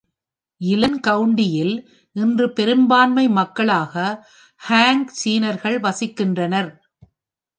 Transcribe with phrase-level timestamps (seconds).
[0.61, 1.75] யிலன் கவுண்டியில்
[2.15, 3.93] இன்று பெரும்பான்மை மக்களாக
[4.61, 6.71] ஹான் சீனர்கள் வசிக்கின்றனர்.